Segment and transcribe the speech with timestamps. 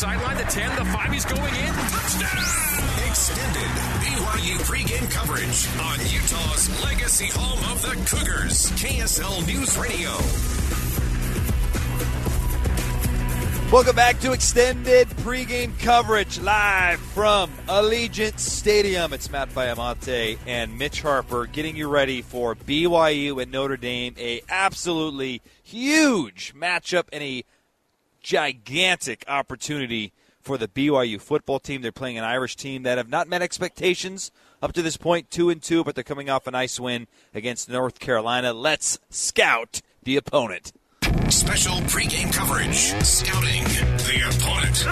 [0.00, 1.74] Sideline, the 10, the 5, he's going in.
[1.74, 2.38] Touchdown!
[3.06, 3.70] Extended
[4.00, 10.08] BYU pregame coverage on Utah's legacy home of the Cougars, KSL News Radio.
[13.70, 19.12] Welcome back to extended pregame coverage live from Allegiant Stadium.
[19.12, 24.40] It's Matt Baiamonte and Mitch Harper getting you ready for BYU and Notre Dame, a
[24.48, 27.44] absolutely huge matchup and a
[28.20, 31.82] gigantic opportunity for the BYU football team.
[31.82, 34.30] They're playing an Irish team that have not met expectations
[34.62, 37.68] up to this point, two and two, but they're coming off a nice win against
[37.68, 38.52] North Carolina.
[38.52, 40.72] Let's scout the opponent.
[41.28, 44.86] Special pregame coverage, scouting the opponent.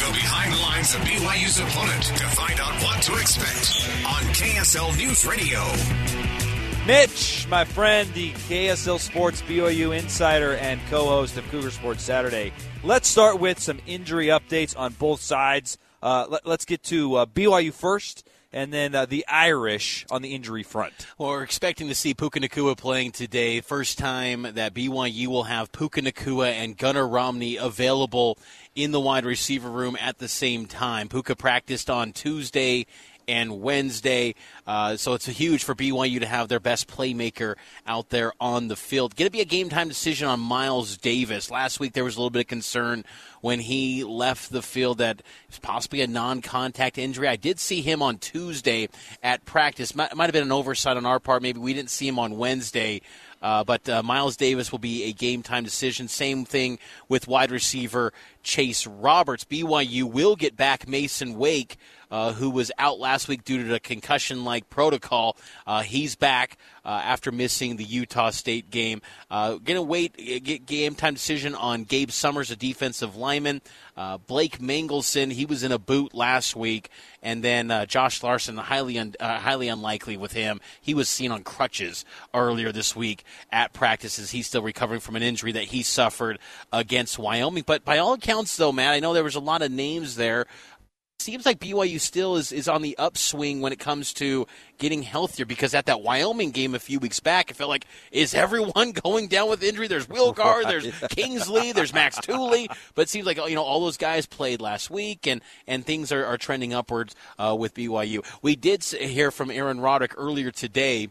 [0.00, 4.96] Go behind the lines of BYU's opponent to find out what to expect on KSL
[4.98, 6.43] News Radio.
[6.86, 12.52] Mitch, my friend, the KSL Sports BYU insider and co host of Cougar Sports Saturday.
[12.82, 15.78] Let's start with some injury updates on both sides.
[16.02, 20.34] Uh, let, us get to uh, BYU first and then uh, the Irish on the
[20.34, 20.92] injury front.
[21.16, 23.62] Well, we're expecting to see Puka Nacua playing today.
[23.62, 28.38] First time that BYU will have Puka Nacua and Gunnar Romney available
[28.74, 31.08] in the wide receiver room at the same time.
[31.08, 32.86] Puka practiced on Tuesday
[33.28, 34.34] and Wednesday.
[34.66, 38.76] Uh, so it's huge for BYU to have their best playmaker out there on the
[38.76, 39.16] field.
[39.16, 41.50] Going to be a game time decision on Miles Davis.
[41.50, 43.04] Last week there was a little bit of concern
[43.40, 47.28] when he left the field that it was possibly a non contact injury.
[47.28, 48.88] I did see him on Tuesday
[49.22, 49.94] at practice.
[49.94, 51.42] Might, might have been an oversight on our part.
[51.42, 53.02] Maybe we didn't see him on Wednesday.
[53.44, 56.08] Uh, but uh, Miles Davis will be a game time decision.
[56.08, 56.78] Same thing
[57.10, 59.44] with wide receiver Chase Roberts.
[59.44, 61.76] BYU will get back Masen Wake,
[62.14, 65.36] uh, who was out last week due to a concussion like protocol.
[65.66, 69.02] Uh, he's back uh, after missing the Utah State game.
[69.32, 73.62] Uh, gonna wait, get game time decision on Gabe Summers, a defensive lineman.
[73.96, 76.88] Uh, Blake Mangelson, he was in a boot last week,
[77.20, 80.60] and then uh, Josh Larson, highly un, uh, highly unlikely with him.
[80.80, 84.30] He was seen on crutches earlier this week at practices.
[84.30, 86.38] He's still recovering from an injury that he suffered
[86.72, 87.64] against Wyoming.
[87.66, 90.46] But by all accounts, though, Matt, I know there was a lot of names there
[91.18, 94.46] seems like BYU still is, is on the upswing when it comes to
[94.78, 98.34] getting healthier because at that Wyoming game a few weeks back, it felt like, is
[98.34, 99.88] everyone going down with injury?
[99.88, 103.96] There's Wilgar, there's Kingsley, there's Max Tooley, but it seems like, you know, all those
[103.96, 108.24] guys played last week and, and things are, are trending upwards uh, with BYU.
[108.42, 111.08] We did hear from Aaron Roderick earlier today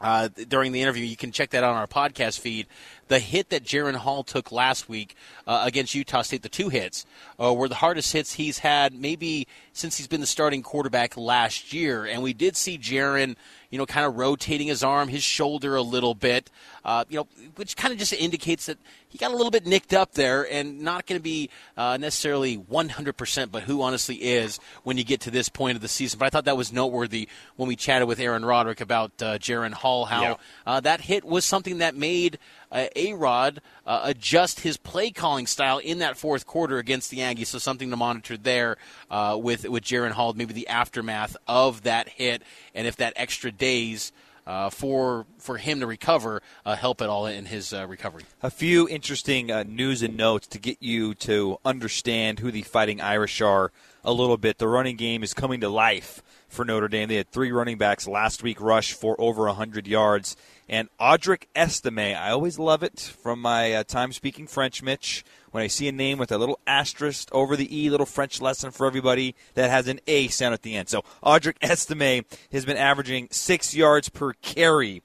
[0.00, 1.04] uh, during the interview.
[1.04, 2.66] You can check that out on our podcast feed.
[3.08, 5.14] The hit that Jaren Hall took last week
[5.46, 7.06] uh, against Utah State, the two hits,
[7.40, 11.72] uh, were the hardest hits he's had maybe since he's been the starting quarterback last
[11.72, 12.04] year.
[12.04, 13.36] And we did see Jaren
[13.70, 16.50] you know, kind of rotating his arm, his shoulder a little bit,
[16.84, 18.78] uh, you know, which kind of just indicates that
[19.08, 22.56] he got a little bit nicked up there and not going to be uh, necessarily
[22.56, 26.18] 100%, but who honestly is when you get to this point of the season.
[26.18, 29.72] But I thought that was noteworthy when we chatted with Aaron Roderick about uh, Jaren
[29.72, 30.34] Hall, how yeah.
[30.66, 32.38] uh, that hit was something that made
[32.70, 37.18] uh, A Rod uh, adjust his play calling style in that fourth quarter against the
[37.18, 37.46] Aggies.
[37.46, 38.76] So something to monitor there
[39.10, 42.42] uh, with with Jaren Hall, maybe the aftermath of that hit,
[42.74, 44.12] and if that extra days.
[44.48, 48.22] Uh, for for him to recover, uh, help at all in his uh, recovery.
[48.44, 53.00] A few interesting uh, news and notes to get you to understand who the Fighting
[53.00, 53.72] Irish are
[54.04, 54.58] a little bit.
[54.58, 56.22] The running game is coming to life
[56.56, 57.08] for Notre Dame.
[57.08, 60.36] They had three running backs last week rush for over 100 yards.
[60.68, 65.22] And Audric Estime, I always love it from my uh, time speaking French, Mitch.
[65.52, 68.70] When I see a name with a little asterisk over the E, little French lesson
[68.70, 70.88] for everybody that has an A sound at the end.
[70.88, 75.02] So Audric Estime has been averaging six yards per carry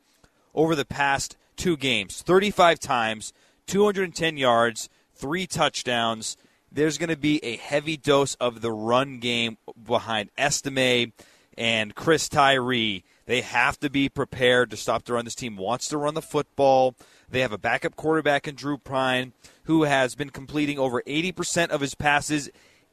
[0.56, 3.34] over the past two games 35 times,
[3.68, 6.38] 210 yards, three touchdowns.
[6.72, 11.12] There's going to be a heavy dose of the run game behind Estime
[11.58, 13.04] and Chris Tyree.
[13.26, 15.26] They have to be prepared to stop the run.
[15.26, 16.96] This team wants to run the football.
[17.30, 19.34] They have a backup quarterback in Drew Pyne
[19.64, 22.50] who has been completing over 80% of his passes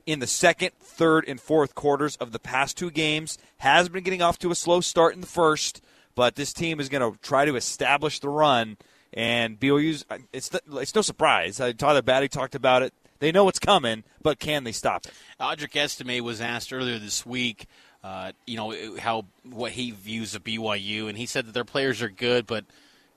[0.06, 3.36] in the second, third, and fourth quarters of the past two games.
[3.58, 5.82] Has been getting off to a slow start in the first,
[6.14, 8.76] but this team is going to try to establish the run.
[9.12, 11.60] And BYU's, it's, it's no surprise.
[11.78, 12.92] Tyler Batty talked about it.
[13.18, 15.12] They know what's coming, but can they stop it?
[15.40, 17.66] Audric Estime was asked earlier this week,
[18.02, 22.00] uh, you know, how what he views of BYU, and he said that their players
[22.02, 22.64] are good, but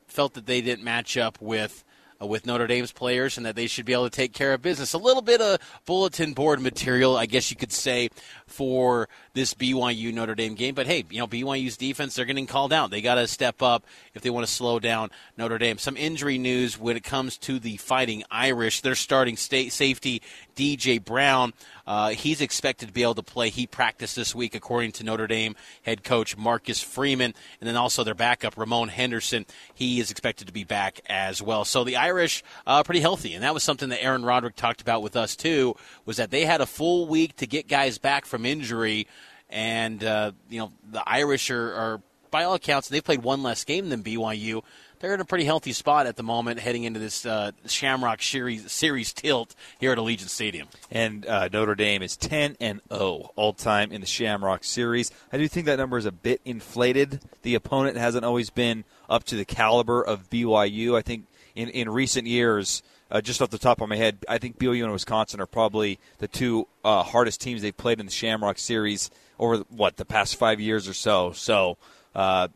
[0.08, 1.84] felt that they didn't match up with
[2.22, 4.62] uh, with Notre Dame's players and that they should be able to take care of
[4.62, 4.94] business.
[4.94, 8.10] A little bit of bulletin board material, I guess you could say,
[8.46, 10.76] for this BYU Notre Dame game.
[10.76, 12.92] But hey, you know, BYU's defense, they're getting called out.
[12.92, 15.78] They got to step up if they want to slow down Notre Dame.
[15.78, 18.82] Some injury news when it comes to the Fighting Irish.
[18.82, 20.22] They're starting state safety
[20.56, 21.54] DJ Brown.
[21.88, 23.50] Uh, he's expected to be able to play.
[23.50, 28.04] He practiced this week, according to Notre Dame head coach Marcus Freeman, and then also
[28.04, 29.46] their backup Ramon Henderson.
[29.74, 31.66] He is expected to be back as well.
[31.66, 35.02] So the Irish uh, pretty healthy, and that was something that Aaron Roderick talked about
[35.02, 35.76] with us too.
[36.06, 39.08] Was that they had a full week to get guys back from injury,
[39.52, 43.64] and uh, you know the Irish are, are by all accounts they've played one less
[43.64, 44.64] game than BYU
[45.02, 48.72] they're in a pretty healthy spot at the moment heading into this uh, Shamrock series,
[48.72, 50.68] series tilt here at Allegiant Stadium.
[50.92, 55.12] And uh, Notre Dame is 10 and 0 all time in the Shamrock series.
[55.34, 57.20] I do think that number is a bit inflated.
[57.42, 60.96] The opponent hasn't always been up to the caliber of BYU.
[60.96, 61.26] I think
[61.56, 64.84] in, in recent years, uh, just off the top of my head, I think BYU
[64.84, 69.10] and Wisconsin are probably the two uh, hardest teams they've played in the Shamrock series
[69.42, 71.34] over what the past five years or so.
[71.34, 71.78] So,
[72.16, 72.48] uh,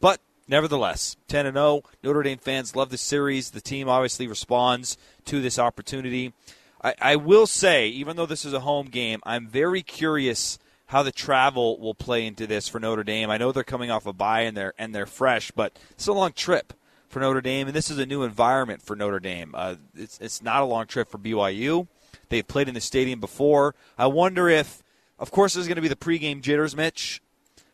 [0.00, 1.84] but nevertheless, 10 and 0.
[2.02, 3.50] Notre Dame fans love the series.
[3.50, 6.34] The team obviously responds to this opportunity.
[6.82, 11.02] I, I, will say, even though this is a home game, I'm very curious how
[11.02, 13.30] the travel will play into this for Notre Dame.
[13.30, 16.12] I know they're coming off a bye and they're and they're fresh, but it's a
[16.12, 16.74] long trip
[17.08, 19.54] for Notre Dame, and this is a new environment for Notre Dame.
[19.54, 21.86] Uh, it's it's not a long trip for BYU.
[22.28, 23.74] They've played in the stadium before.
[23.96, 24.81] I wonder if,
[25.22, 27.22] of course, there's going to be the pregame jitters, Mitch.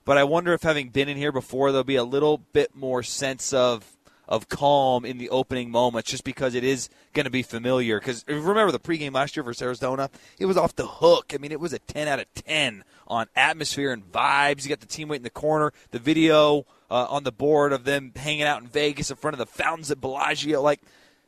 [0.04, 3.02] But I wonder if having been in here before, there'll be a little bit more
[3.02, 3.96] sense of
[4.28, 7.98] of calm in the opening moments, just because it is going to be familiar.
[7.98, 11.32] Because remember the pregame last year versus Arizona, it was off the hook.
[11.34, 14.64] I mean, it was a ten out of ten on atmosphere and vibes.
[14.64, 17.84] You got the team waiting in the corner, the video uh, on the board of
[17.84, 20.80] them hanging out in Vegas in front of the fountains at Bellagio, like.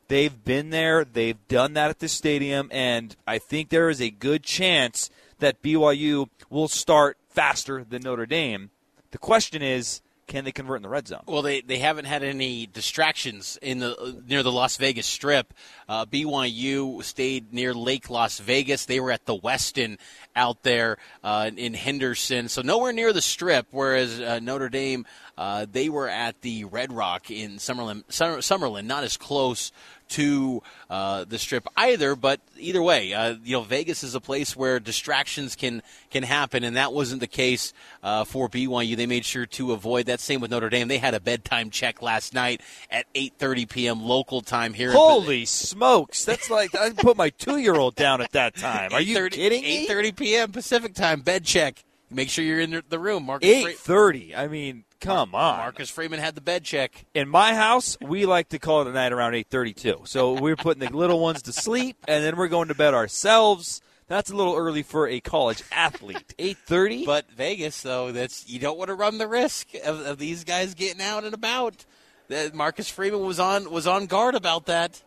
[0.09, 1.05] They've been there.
[1.05, 5.09] They've done that at the stadium, and I think there is a good chance
[5.41, 8.71] that BYU will start faster than Notre Dame.
[9.11, 11.23] The question is, can they convert in the red zone?
[11.27, 15.53] Well, they, they haven't had any distractions in the near the Las Vegas Strip.
[15.89, 18.85] Uh, BYU stayed near Lake Las Vegas.
[18.85, 19.99] They were at the Westin
[20.37, 23.67] out there uh, in Henderson, so nowhere near the Strip.
[23.73, 25.05] Whereas uh, Notre Dame,
[25.37, 29.73] uh, they were at the Red Rock in Summerlin, Summerlin, not as close
[30.11, 32.15] to uh, the strip either.
[32.15, 36.65] But either way, uh, you know, Vegas is a place where distractions can can happen,
[36.65, 37.73] and that wasn't the case
[38.03, 38.97] uh, for BYU.
[38.97, 40.21] They made sure to avoid that.
[40.21, 40.89] Same with Notre Dame.
[40.89, 42.61] They had a bedtime check last night
[42.91, 44.03] at 8:30 p.m.
[44.03, 44.93] local time here.
[44.93, 46.25] Holy smokes!
[46.25, 48.93] That's like I put my two year old down at that time.
[48.93, 49.87] Are you kidding me?
[49.88, 50.52] 8:30 p.m.
[50.52, 51.85] Pacific time bed check.
[52.11, 53.25] Make sure you're in the room.
[53.25, 54.37] Marcus 8:30.
[54.37, 55.57] I mean, Come on.
[55.57, 57.07] Marcus Freeman had the bed check.
[57.14, 60.07] In my house, we like to call it a night around 8:32.
[60.07, 63.81] So we're putting the little ones to sleep and then we're going to bed ourselves.
[64.09, 66.35] That's a little early for a college athlete.
[66.38, 67.07] 8:30?
[67.07, 70.75] But Vegas though, that's you don't want to run the risk of, of these guys
[70.75, 71.87] getting out and about.
[72.29, 75.02] That Marcus Freeman was on was on guard about that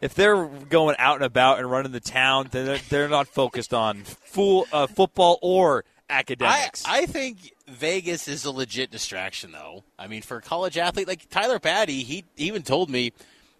[0.00, 3.74] if they're going out and about and running the town, then they're, they're not focused
[3.74, 6.84] on full, uh, football or academics.
[6.86, 9.84] I, I, think Vegas is a legit distraction, though.
[9.98, 13.12] I mean, for a college athlete like Tyler Batty, he even told me,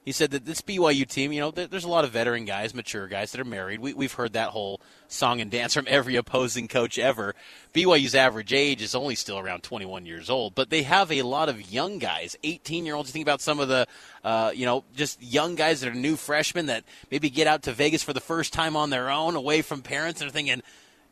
[0.03, 3.07] he said that this BYU team, you know, there's a lot of veteran guys, mature
[3.07, 3.81] guys that are married.
[3.81, 7.35] We, we've heard that whole song and dance from every opposing coach ever.
[7.75, 11.51] BYU's average age is only still around 21 years old, but they have a lot
[11.51, 13.11] of young guys, 18 year olds.
[13.11, 13.87] You think about some of the,
[14.25, 17.73] uh, you know, just young guys that are new freshmen that maybe get out to
[17.73, 20.63] Vegas for the first time on their own, away from parents, and are thinking,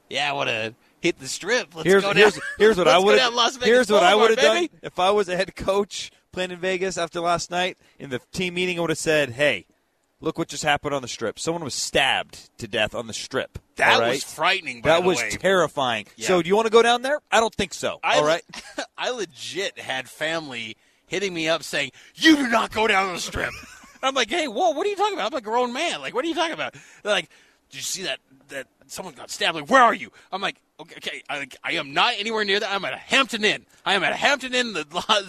[0.09, 1.75] yeah, what a hit the strip.
[1.75, 2.17] Let's here's, go down.
[2.17, 3.63] Here's, here's what I would have.
[3.63, 6.99] Here's what I would have done if I was a head coach playing in Vegas
[6.99, 8.79] after last night in the team meeting.
[8.79, 9.67] I would have said, "Hey,
[10.21, 11.39] look what just happened on the strip.
[11.39, 13.59] Someone was stabbed to death on the strip.
[13.77, 14.09] That right?
[14.11, 14.83] was frightening.
[14.83, 15.31] that was way.
[15.31, 16.07] terrifying.
[16.17, 16.27] Yeah.
[16.27, 17.21] So, do you want to go down there?
[17.31, 18.01] I don't think so.
[18.03, 18.43] I, all right.
[18.99, 20.77] I legit had family
[21.07, 23.53] hitting me up saying, "You do not go down on the strip."
[24.03, 25.33] I'm like, "Hey, whoa, what are you talking about?
[25.33, 26.01] I'm a grown man.
[26.01, 27.29] Like, what are you talking about?" They're like,
[27.71, 29.57] "Did you see that that someone got stabbed.
[29.57, 30.11] Like, where are you?
[30.33, 32.73] I'm like, okay, okay I, I, am not anywhere near that.
[32.73, 33.67] I'm at a Hampton Inn.
[33.85, 34.73] I am at a Hampton Inn.
[34.73, 34.85] The,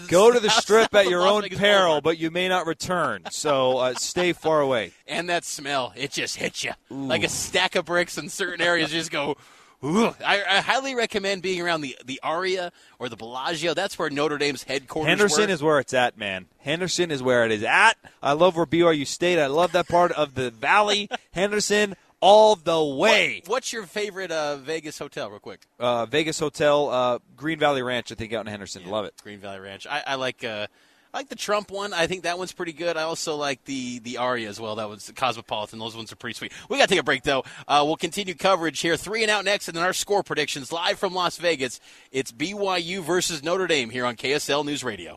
[0.07, 3.23] Go to the strip at your own peril, but you may not return.
[3.31, 4.91] So uh, stay far away.
[5.07, 7.05] And that smell, it just hits you Ooh.
[7.05, 8.91] like a stack of bricks in certain areas.
[8.91, 9.37] just go.
[9.81, 13.73] Ooh, I, I, highly recommend being around the the Aria or the Bellagio.
[13.73, 15.07] That's where Notre Dame's headquarters.
[15.07, 15.53] Henderson were.
[15.53, 16.47] is where it's at, man.
[16.57, 17.93] Henderson is where it is at.
[18.21, 19.39] I love where BYU State.
[19.39, 21.09] I love that part of the valley.
[21.31, 23.41] Henderson, all the way.
[23.45, 25.65] What, what's your favorite uh, Vegas hotel, real quick?
[25.79, 28.83] Uh, Vegas hotel, uh, Green Valley Ranch, I think, out in Henderson.
[28.83, 29.13] Yeah, Love it.
[29.23, 29.87] Green Valley Ranch.
[29.87, 30.43] I, I like.
[30.43, 30.67] Uh,
[31.11, 31.91] I like the Trump one.
[31.91, 32.95] I think that one's pretty good.
[32.95, 34.75] I also like the the Aria as well.
[34.75, 35.79] That was Cosmopolitan.
[35.79, 36.51] Those ones are pretty sweet.
[36.69, 37.43] We got to take a break though.
[37.67, 38.95] Uh, we'll continue coverage here.
[38.95, 41.79] Three and out next, and then our score predictions live from Las Vegas.
[42.11, 45.15] It's BYU versus Notre Dame here on KSL News Radio.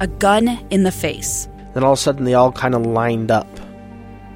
[0.00, 1.48] A gun in the face.
[1.72, 3.46] Then all of a sudden, they all kind of lined up.